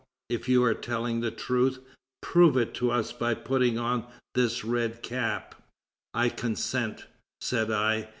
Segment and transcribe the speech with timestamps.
[0.31, 1.77] if you are telling the truth,
[2.23, 5.53] prove it to us by putting on this red cap.'
[6.15, 7.05] 'I consent,'
[7.39, 8.09] said I.